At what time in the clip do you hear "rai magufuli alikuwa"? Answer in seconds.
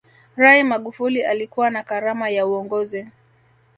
0.35-1.69